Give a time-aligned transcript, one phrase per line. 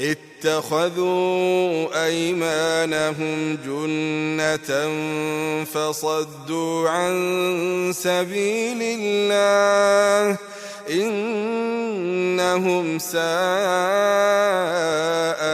[0.00, 4.70] اتخذوا أيمانهم جنة
[5.64, 10.36] فصدوا عن سبيل الله
[10.90, 13.20] إنهم ساء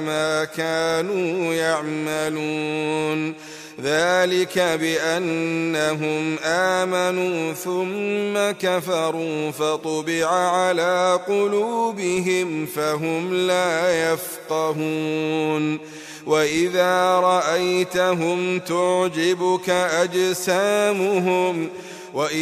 [0.00, 3.34] ما كانوا يعملون
[3.82, 15.78] ذلك بأنهم آمنوا ثم كفروا فطبع على قلوبهم فهم لا يفقهون.
[16.26, 21.68] وإذا رأيتهم تعجبك أجسامهم
[22.14, 22.38] وإن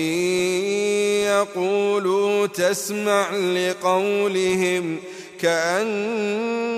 [1.24, 4.96] يقولوا تسمع لقولهم
[5.42, 6.76] كأنهم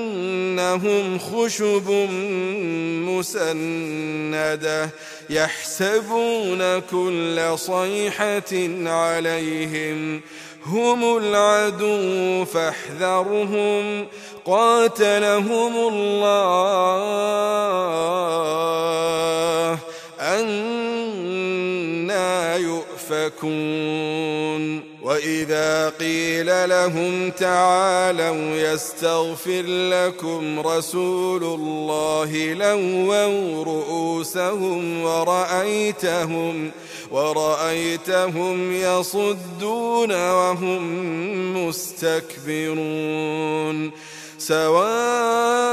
[1.18, 1.91] خشب
[3.08, 4.91] مسندة
[5.30, 8.52] يحسبون كل صيحة
[8.90, 10.20] عليهم
[10.66, 14.06] هم العدو فاحذرهم
[14.44, 16.92] قاتلهم الله
[23.44, 36.70] يؤفكون وإذا قيل لهم تعالوا يستغفر لكم رسول الله لووا رؤوسهم ورأيتهم
[37.10, 40.82] ورأيتهم يصدون وهم
[41.66, 43.02] مستكبرون.
[44.38, 45.72] سواء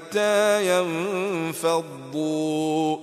[0.61, 2.97] ينفضوا.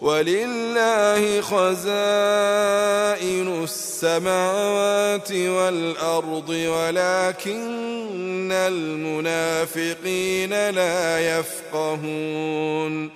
[0.00, 13.10] ولله خزائن السماوات والأرض ولكن المنافقين لا يفقهون.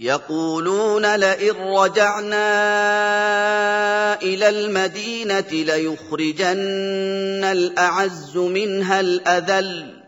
[0.00, 2.44] يقولون لئن رجعنا
[4.22, 10.03] إلى المدينة ليخرجن الأعز منها الأذل.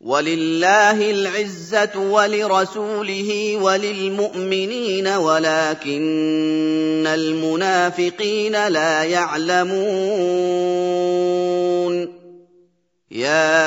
[0.00, 9.80] ولله العزة ولرسوله وللمؤمنين ولكن المنافقين لا يعلمون.
[13.10, 13.60] يا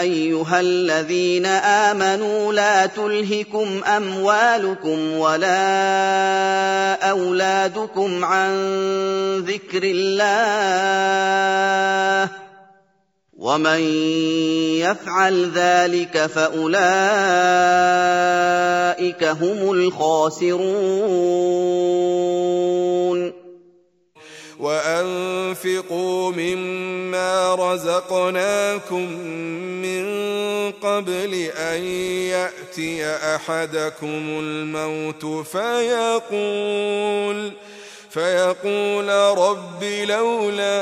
[0.00, 5.60] أيها الذين آمنوا لا تلهكم أموالكم ولا
[7.10, 8.50] أولادكم عن
[9.38, 10.90] ذكر الله
[13.40, 13.80] ومن
[14.76, 16.74] يفعل ذلك فاولئك
[19.24, 20.70] هم الخاسرون
[24.58, 29.12] وأنفقوا مما رزقناكم
[29.82, 30.04] من
[30.70, 36.90] قبل أن يأتي أحدكم الموت فيقول
[38.10, 40.72] فيقول رب لولا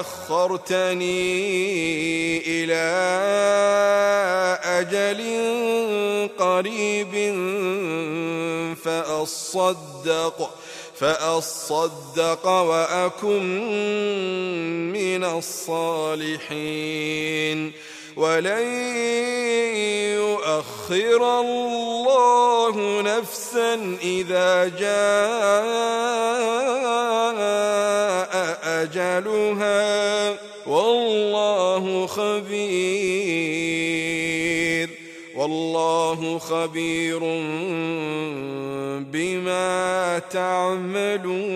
[0.00, 1.18] أخرتني
[2.46, 2.84] إلى
[4.64, 5.20] أجل
[6.38, 7.14] قريب
[8.84, 10.50] فأصدق
[10.98, 13.42] فأصدق وأكن
[14.92, 16.78] من الصالحين.
[18.18, 18.66] ولن
[20.90, 24.88] يؤخر الله نفسا إذا جاء
[28.82, 30.36] أجلها
[30.66, 32.48] والله خبير
[35.36, 37.20] والله خبير
[39.12, 41.48] بما تعملون.